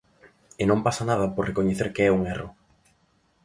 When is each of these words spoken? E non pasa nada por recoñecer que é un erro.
E 0.61 0.63
non 0.69 0.83
pasa 0.85 1.03
nada 1.09 1.25
por 1.33 1.47
recoñecer 1.49 1.87
que 1.95 2.03
é 2.09 2.15
un 2.17 2.21
erro. 2.33 2.49